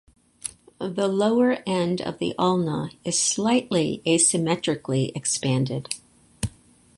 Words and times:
The 0.79 1.07
lower 1.07 1.59
end 1.67 2.01
of 2.01 2.17
the 2.17 2.33
ulna 2.39 2.89
is 3.05 3.21
slightly 3.21 4.01
asymmetrically 4.03 5.11
expanded. 5.15 5.93